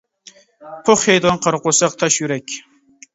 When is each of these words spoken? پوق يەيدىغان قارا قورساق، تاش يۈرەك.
پوق 0.87 1.03
يەيدىغان 1.09 1.43
قارا 1.43 1.59
قورساق، 1.65 1.99
تاش 2.05 2.17
يۈرەك. 2.23 2.57